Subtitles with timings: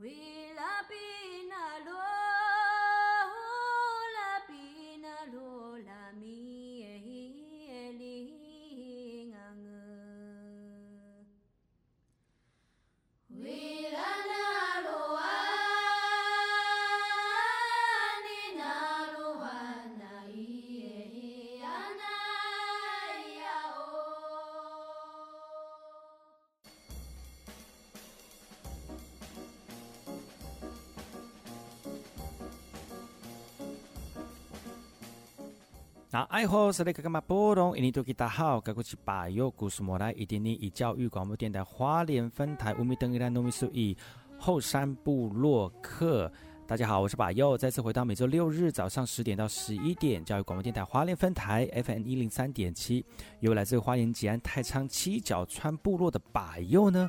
[0.00, 0.37] We
[36.18, 37.78] 那爱好是那个干嘛波动？
[37.78, 43.96] 印尼多吉大好，赶快去把右故事莫来，一点点以教育广播电台花莲分台乌米登伊拉糯米苏伊
[44.36, 46.28] 后山部落客。
[46.66, 53.06] 大家好，我是把右，再次回到每周六日早上十点到十一点，教育广播电台花莲分台 FM 一零三点七，
[53.38, 57.08] 由来自花莲吉安太仓七角川部落的把右呢。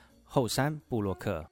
[0.33, 1.45] 后山布洛克。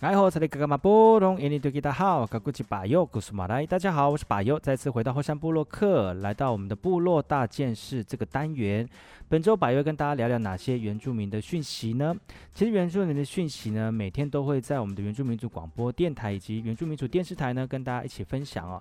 [0.00, 8.88] 哎吼，这里格格马波隆，印尼多吉达好，格古吉巴尤，古苏马来，大家好，我是巴尤，再次回到后山部落客，来到我们的部落大件事这个单元。
[9.28, 12.14] 本周巴尤跟大家聊聊哪些原住民的讯息呢？
[12.54, 18.80] 其实原住民的讯息呢，每天都会在我们的原住民族广播电台以及原住民族电视台呢，跟大家一起分享哦。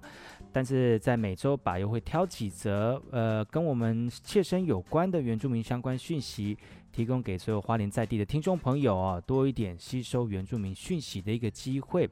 [0.54, 6.56] 但是在每周巴尤会挑几则，呃，跟我们切身有关的原住民相关讯息。
[6.98, 12.10] 提供给所有花莲在地的听众朋友啊，多一点吸收原住民讯息的一个机会。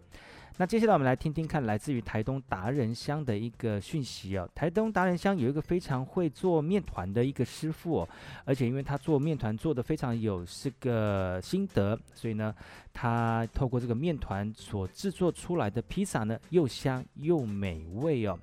[0.57, 4.47] 那接下来我们来听听看，来自于台东达人乡的一个讯息哦。
[4.53, 8.07] 台东达人乡有一个非常会做面团的一个师傅，
[8.43, 12.53] 而且因为他做面团做得非常有这个心得，所以呢，
[12.93, 18.37] 他透过这个面团所制作出来的披萨呢，又香又美味哦。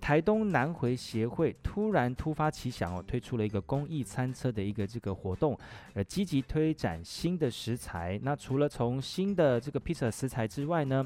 [0.00, 5.58] 台东南回协会突然突发奇想哦，推出了一个公益餐车的一个这个活动，
[5.94, 8.18] 呃，积极推展新的食材。
[8.22, 11.04] 那除了从新的这个披萨食材之外呢，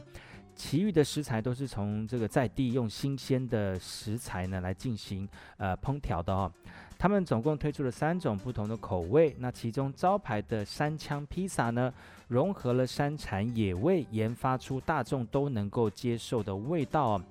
[0.54, 5.26] 其余的食材都是从这个在地用新鲜的食材呢来进行
[5.56, 6.52] 呃烹调的哦。
[6.98, 11.90] 他们总共推出了三种不同的口味，那其中招牌的三枪披萨呢，
[12.30, 17.22] 融合了山产野味，研发出大众都能够接受的味道哦。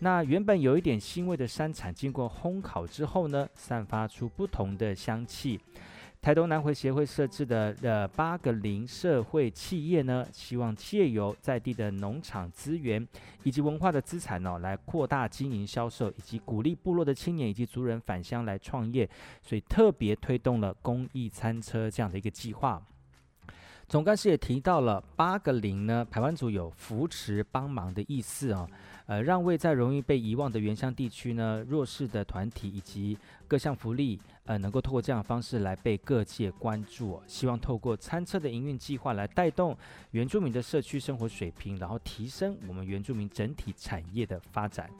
[0.00, 5.60] 那原本有一点腥味的山产，经过烘烤之后呢，散发出不同的香气。
[6.20, 13.06] 台东南回协会设置的呃八个零社会企业呢，希望借由在地的农场资源
[13.44, 19.08] 以及文化的资产哦，来扩大经营销售，以及鼓励部落的青年以及族人返乡来创业，
[19.40, 22.82] 所以特别推动了公益餐车这样的一个计划。
[23.88, 28.68] 总干事也提到了八个零呢，排湾族有扶持帮忙的意思啊、
[29.06, 33.16] 呃，让位在容易被遗忘的原乡地区呢，弱势的团体以及
[33.46, 37.18] 各项福利，呃，能够透过这样的方式来被各界关注。
[37.26, 39.74] 希望透过餐车的营运计划来带动
[40.10, 44.90] 原住民的社区生活水平，然后提升我们原住民整体产业的发展。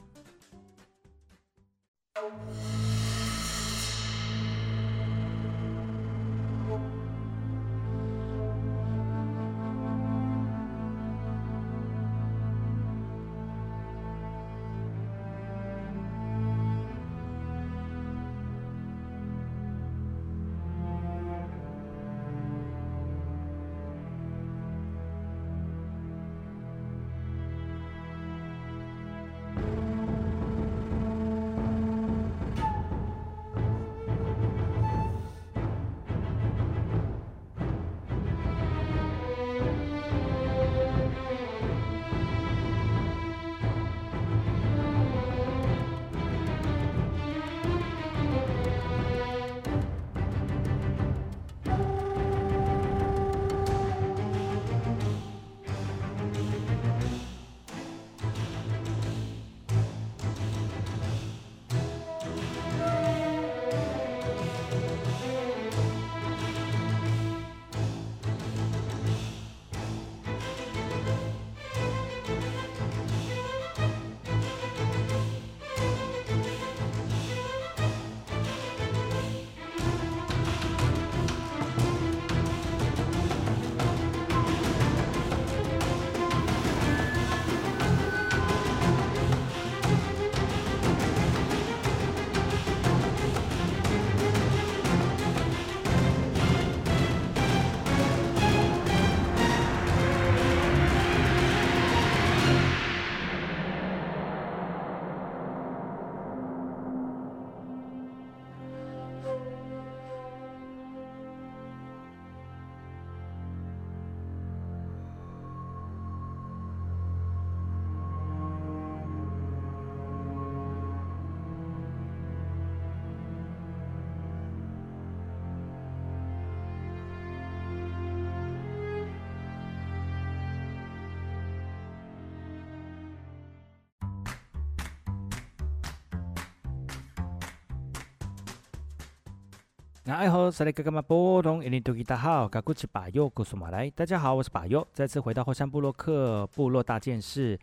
[140.09, 147.55] 那爱好萨利格格玛波隆印尼多吉达好，嘎古奇巴尤古苏马来，大家好，我是巴尤，再次回到后山部落客部落大件事。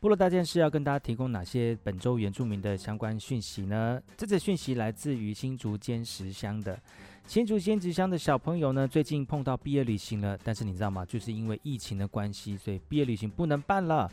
[0.00, 4.02] 部落大件事要跟大家提供哪些本周原住民的相关讯息呢？
[4.16, 6.76] 这则讯息来自于新竹尖石乡的
[7.24, 11.06] 新竹尖石乡的小朋友呢，最近碰到毕业旅行了，但是你知道吗？
[11.06, 14.10] 就是因为疫情的关系，所以毕业旅行不能办了。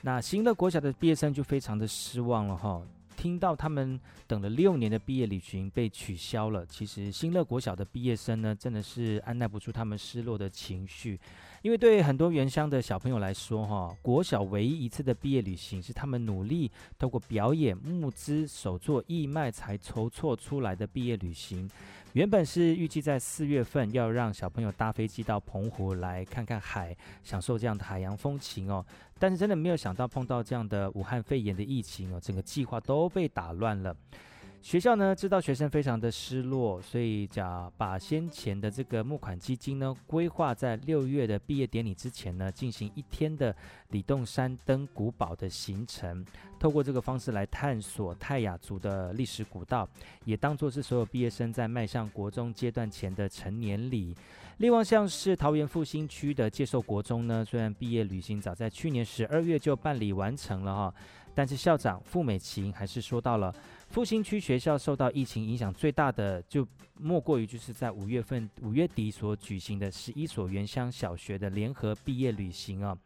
[0.00, 2.80] 那新乐国小的毕业生就非常的失望了哈。
[3.16, 11.18] 听到他们等了六年的毕业旅行被取消了，其实新乐国小的毕业生呢，真的是按捺不住他们失落的情绪。
[11.62, 21.68] 因为对很多原乡的小朋友来说，哈，国小唯一一次的毕业旅行是他们努力透过表演、募资、手作义卖才筹措出来的毕业旅行。
[22.12, 28.84] 原本是预计在四月份要让小朋友搭飞机到澎湖来看看海，享受这样的海洋风情哦。
[29.18, 33.94] 但是真的没有想到碰到这样的武汉肺炎的疫情哦，整个计划都被打乱了。
[34.66, 43.54] 学校呢知道学生非常的失落，所以讲把先前的这个募款基金呢规划在六月的毕业典礼之前呢进行一天的
[43.90, 46.26] 李洞山登古堡的行程，
[46.58, 49.88] 透过这个方式来探索泰雅族的历史古道，
[50.24, 54.16] 也当作是所有毕业生在迈向国中阶段前的成年礼。
[54.56, 60.94] 另外像是桃园复兴区的介寿国中呢，虽然毕业旅行早在去年十二月就办理完成了哈，
[61.36, 63.54] 但是校长傅美琴还是说到了。
[63.88, 66.66] 复兴区学校受到疫情影响最大的，就
[66.98, 72.96] 莫过于就是在五月份五月底所举行的十一所原乡小学的联合毕业旅行啊。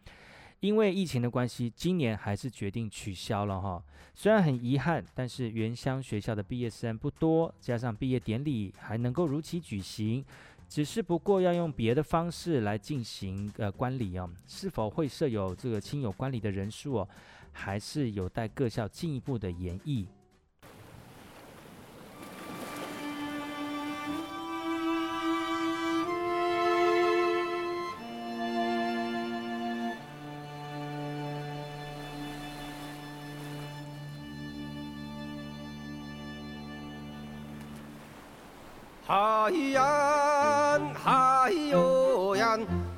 [0.58, 3.82] 因为疫情的关系，今年还是决定取消了哈。
[4.14, 10.22] 虽然很遗憾，但是原乡学校的毕业生不多，加上毕业典礼还能够如期举行，
[10.68, 14.28] 只是不过要用别的方式来进行呃观礼啊。
[14.46, 17.08] 是否会设有这个亲友观礼的人数哦，
[17.52, 20.06] 还是有待各校进一步的研议。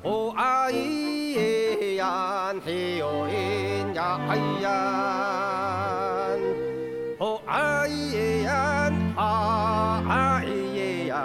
[0.03, 4.69] 哦哎耶呀，嘿哟耶呀，海洋，
[7.19, 10.43] 哦哎耶呀，哈哎
[10.75, 11.15] 耶呀，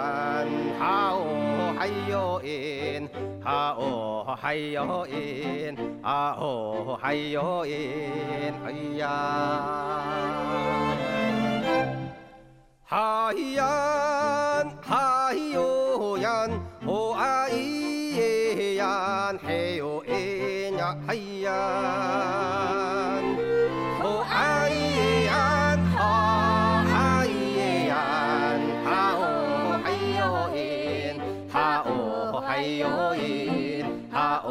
[0.79, 3.03] 哈哦嗨哟耶，
[3.43, 9.09] 哈哦嗨哟耶，啊哦嗨哟耶，哎呀，
[12.85, 13.67] 海洋。
[14.81, 16.47] 嗨哟呀，
[16.85, 17.68] 哦啊咿，哟哎呀，嗨呀，哦啊咿
[20.07, 20.71] 耶
[21.41, 21.51] 呀，
[25.95, 25.99] 哈啊
[26.89, 26.91] 咿
[27.55, 27.57] 耶
[27.89, 27.91] 呀，
[28.83, 29.17] 哈哦
[29.83, 29.85] 嗨
[30.17, 30.19] 哟
[30.55, 30.59] 耶，
[31.51, 31.53] 哈
[31.85, 31.87] 哦
[32.45, 32.47] 嗨
[32.79, 32.81] 哟
[33.17, 34.15] 耶，哈
[34.45, 34.47] 哦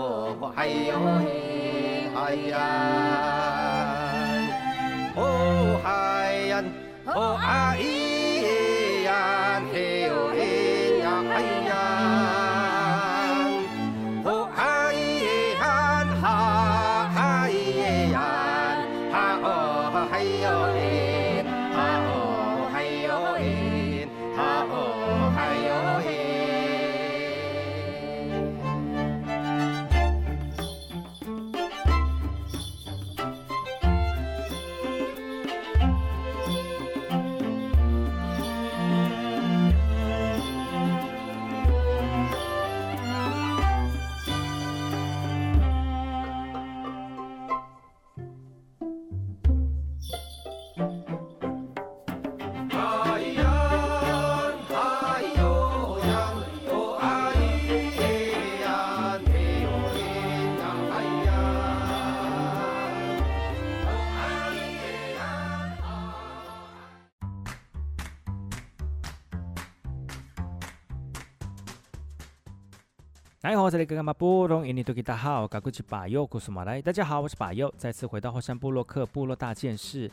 [0.55, 0.93] 嗨哟
[73.69, 76.81] 我是那个嘛布隆印尼多吉大号，嘎古吉巴佑古苏马来。
[76.81, 80.11] 大家好，我是巴佑，再次回到后山部落克部落大件事。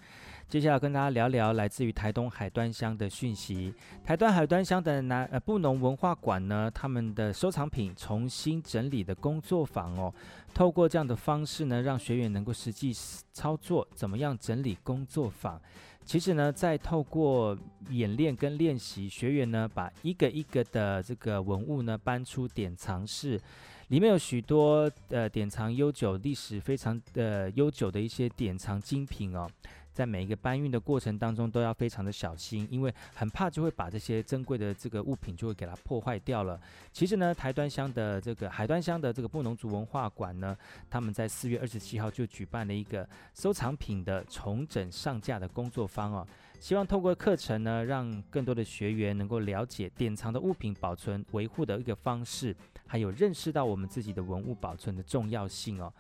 [0.47, 3.73] 接下来跟大家聊聊来自于台东海端乡的讯息。
[4.03, 10.13] 台东海端乡的南呃布农文化馆呢，他们的收藏品重新整理的工作坊哦，
[10.53, 12.93] 透过这样的方式呢，让学员能够实际
[13.33, 15.59] 操作怎么样整理工作坊。
[16.05, 17.57] 其实呢，在透过
[17.89, 23.41] 演练跟练习，学员呢把一个一个的这个文物呢搬出典藏室，
[23.87, 29.49] 里面有许多呃典藏悠久、历史非常的悠久的一些典藏精品哦。
[29.95, 36.59] 在每一个搬运的过程当中，都要非常的小心，因为很怕就会把这些珍贵的这个物品就会给它破坏掉了。
[36.91, 40.53] 其实呢，台端乡的这个海端乡的这个布农族文化馆呢，
[40.89, 46.27] 他们在四月二十七号就举办了一个收藏品的重整上架的工作坊哦，
[46.59, 52.53] 希望透过课程呢，让更多的学员能够了解典藏的物品保存维护的一个方式，
[52.85, 55.93] 还有认识到我们自己的文物保存的重要性哦。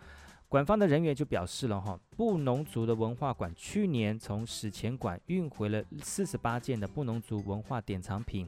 [0.55, 8.47] 馆方的人员就表示了哈，布农族的文化馆去年从史前馆运回了四十八件的布农族文化典藏品。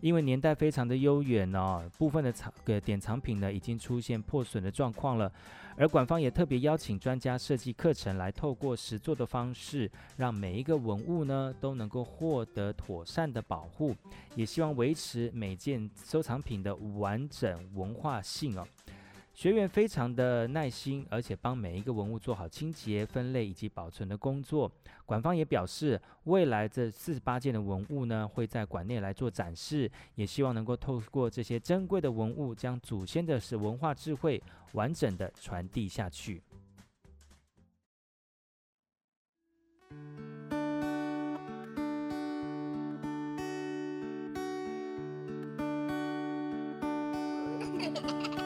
[0.00, 5.30] 因为年代非常的悠远哦，部分的藏个典藏品呢已经出现破损的状况了，
[5.76, 13.94] 而馆方也特别邀请专家设计课程，来透过实作的方式，让每一个文物呢都能够获得妥善的保护，
[14.34, 18.66] 也希望维持每件收藏品的完整文化性哦。
[19.34, 24.70] 学员非常的耐心，而且帮每一个文物做好清洁、分类以及保存的工作。
[25.04, 34.40] 馆方也表示，未来这四十八件的文物呢，会在馆内来做展示，也希望能够透过这些珍贵的文物，将祖先的是文化智慧
[34.72, 36.42] 完整的传递下去。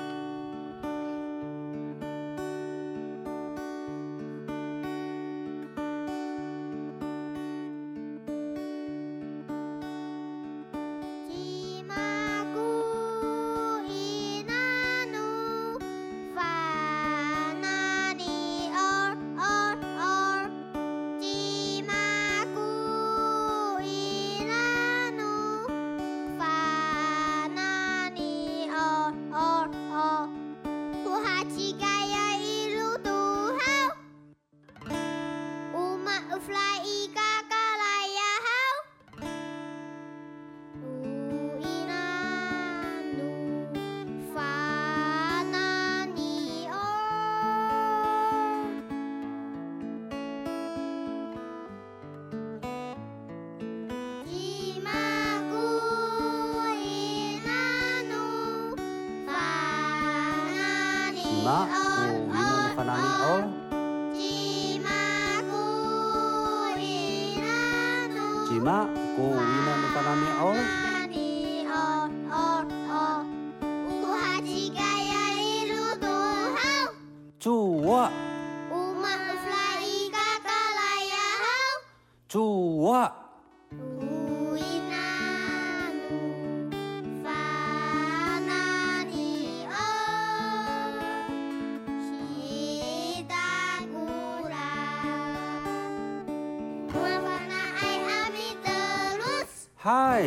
[99.88, 100.25] 嗨，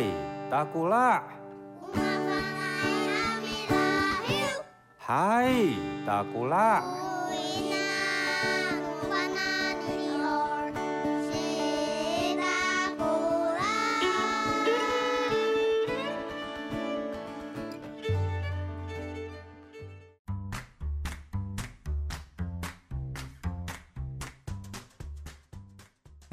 [0.50, 1.22] 达古拉。
[4.96, 5.50] 嗨，
[6.06, 6.82] 达古拉。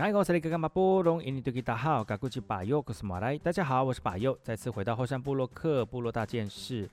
[0.07, 1.19] 嗨，达古拉。
[1.75, 3.37] 嗨，达古拉。
[3.43, 6.89] 大家好，我是巴佑，再次回到后山部落客部落大件事。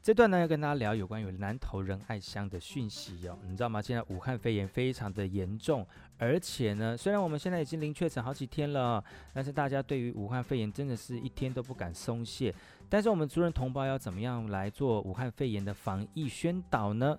[0.00, 3.36] 这段呢，要跟大家聊有关于南投仁爱乡的讯息哦。
[3.48, 3.82] 你知道吗？
[3.82, 5.84] 现在武汉肺炎非常的严重，
[6.18, 12.54] 而且呢，虽然我们现在已经零确诊好几天了，但是大家对于武汉肺炎真的是一天都不敢松懈。
[12.88, 17.18] 但是我们族人同胞要怎么样来做武汉肺炎的防疫宣导呢？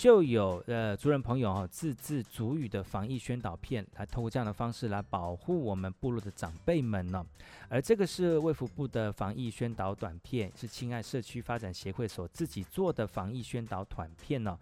[0.00, 7.22] 就有呃族人朋友哈、哦、自制族语的防疫宣导片，来通过这样的方式来保护我们部落的长辈们呢、
[7.68, 14.58] 而这个是卫福部的防疫宣导短片，是亲爱社区发展协会所自己做的防疫宣导短片呢、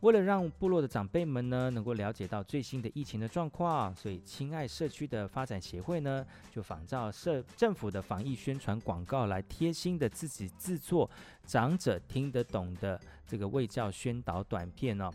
[0.00, 11.10] 为了让部落的长辈们呢能够了解到最新的疫情的状况，所以亲爱社区的发展协会呢就仿照社政府的防疫宣传广告来贴心的自己制作
[11.44, 15.10] 长者听得懂的这个卫教宣导短片哦。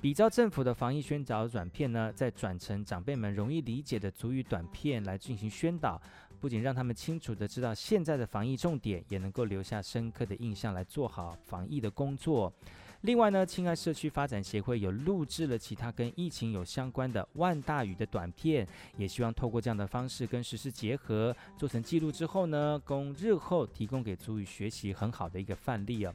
[0.00, 6.00] 比照政府的防疫宣导短片呢，再转成长辈们容易理解的族语短片来进行宣导，
[6.40, 12.52] 不仅让他们清楚的知道现在的防疫重点，也能够留下深刻的印象来做好防疫的工作。
[13.02, 26.14] 另外呢，亲爱社区发展协会有录制了其他跟疫情有相关的万大语的短片，也希望透过这样的方式跟时事结合，做成记录之后呢，供日后提供给族语学习很好的一个范例哦。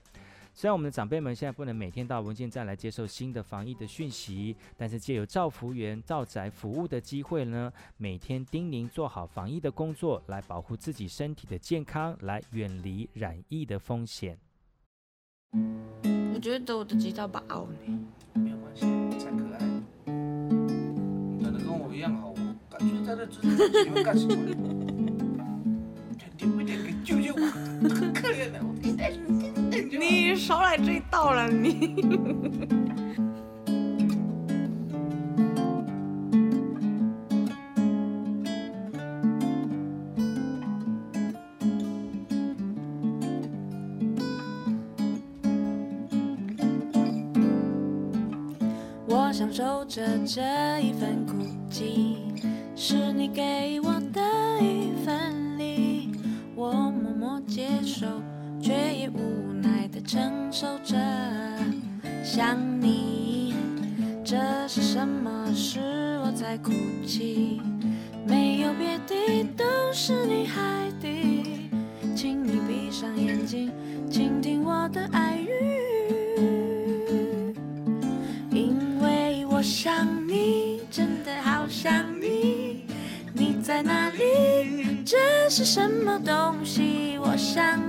[0.54, 14.40] 虽然我们的长辈们现在不能每天到文件站来接受新的防疫的讯息，但是借由造福员造宅服务的机会呢，每天叮咛做好防疫的工作，来保护自己身体的健康，来远离染疫的风险。
[16.38, 18.00] 我觉得我的吉他把凹呢，
[18.36, 18.86] 没有关系，
[19.18, 19.82] 才可爱了。
[21.42, 22.36] 长得跟我一样好，我
[22.70, 23.50] 感觉在这之前
[23.86, 24.36] 你们干什么？
[26.38, 27.42] 点不点给救救我？
[27.90, 28.72] 很可怜的，我
[30.00, 32.06] 你少来这一道了你。
[50.28, 50.42] 这
[50.82, 51.36] 一份孤
[51.72, 52.18] 寂，
[52.76, 54.22] 是你给我的
[54.62, 56.12] 一份礼，
[56.54, 58.06] 我默默接受，
[58.62, 60.98] 却也无奈地承受着。
[62.26, 63.56] 想你，
[64.26, 64.36] 这
[64.68, 65.48] 是什么？
[65.56, 66.74] 是我在哭
[67.06, 67.62] 泣，
[68.28, 69.64] 没有别的，都
[69.94, 70.46] 是你
[85.10, 87.18] 这是什么东西？
[87.20, 87.80] 我想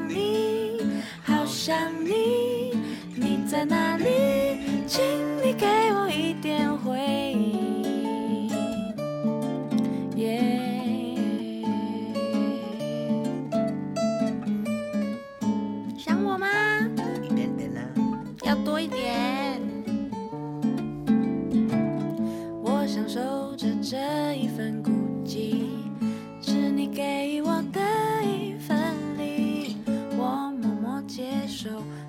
[27.31, 27.81] 你我的
[28.25, 28.75] 一分
[29.19, 29.77] 离，
[30.17, 31.69] 我默默接受，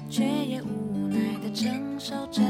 [0.10, 2.42] 却也无奈的承受着。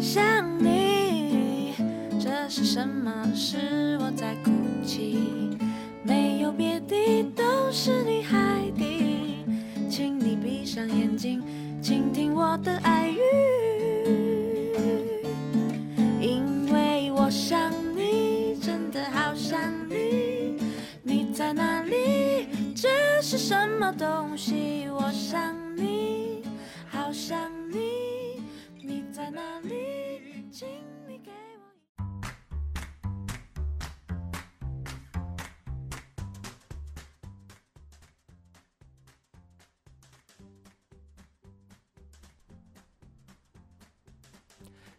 [0.00, 0.24] 想
[0.58, 1.74] 你，
[2.18, 3.12] 这是什么？
[3.34, 4.50] 是我在哭
[4.82, 5.28] 泣，
[6.02, 6.96] 没有别的，
[7.36, 9.44] 都是你害的，
[9.90, 11.42] 请你闭上眼睛，
[11.82, 13.10] 倾听我的爱
[23.98, 24.31] 什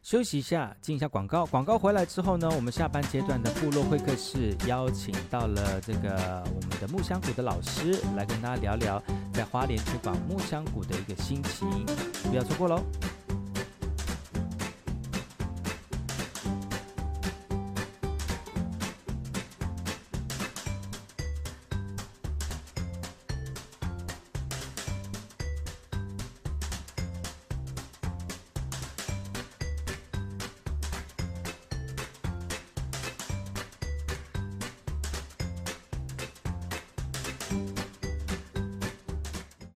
[0.04, 1.46] 休息一下，进一下广告。
[1.46, 11.86] 广告回来之后呢，我们下半阶段的部落会客室邀请到了这个我们的木香谷的老师来跟大家聊聊在花莲推广木香谷的一个心情，
[12.30, 12.84] 不要错过喽。